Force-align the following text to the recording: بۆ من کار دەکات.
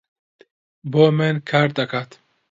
بۆ 0.91 1.03
من 1.17 1.35
کار 1.49 1.67
دەکات. 1.77 2.09